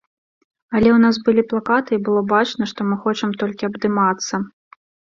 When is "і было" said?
1.99-2.21